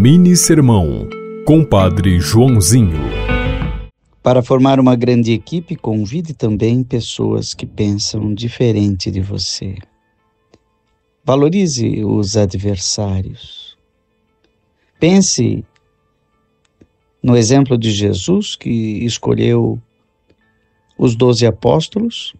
[0.00, 1.08] Mini Sermão,
[1.44, 3.00] Compadre Joãozinho.
[4.22, 9.74] Para formar uma grande equipe, convide também pessoas que pensam diferente de você.
[11.24, 13.76] Valorize os adversários.
[15.00, 15.64] Pense
[17.20, 19.82] no exemplo de Jesus, que escolheu
[20.96, 22.36] os doze apóstolos,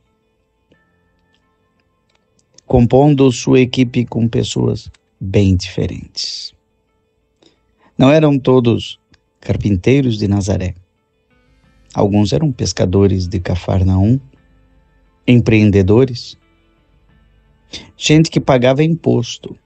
[2.65, 4.89] compondo sua equipe com pessoas
[5.21, 6.57] bem diferentes.
[7.99, 9.01] Não eram todos
[9.41, 10.77] carpinteiros de Nazaré.
[11.93, 14.21] Alguns eram pescadores de Cafarnaum,
[15.27, 16.39] empreendedores,
[17.97, 19.59] gente que pagava imposto.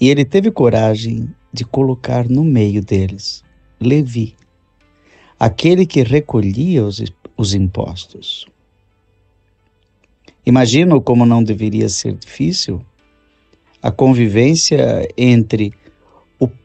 [0.00, 3.42] E ele teve coragem de colocar no meio deles
[3.80, 4.36] Levi,
[5.36, 7.02] aquele que recolhia os,
[7.36, 8.46] os impostos.
[10.46, 12.86] Imagino como não deveria ser difícil
[13.82, 15.74] a convivência entre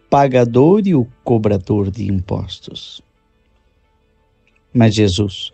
[0.10, 3.02] pagador e o cobrador de impostos.
[4.74, 5.52] Mas Jesus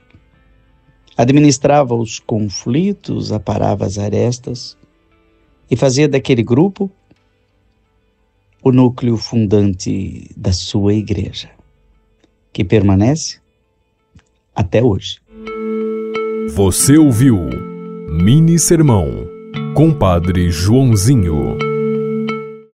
[1.17, 4.77] administrava os conflitos, aparava as arestas
[5.69, 6.91] e fazia daquele grupo
[8.61, 11.51] o núcleo fundante da sua igreja,
[12.51, 13.39] que permanece
[14.55, 15.19] até hoje.
[16.55, 17.37] Você ouviu
[18.09, 19.07] Mini Sermão,
[19.75, 21.64] Compadre Joãozinho.